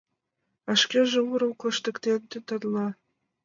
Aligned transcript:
А 0.69 0.71
шкеже 0.81 1.19
урым 1.31 1.53
коштыктен 1.61 2.21
тӱтанла! 2.29 2.87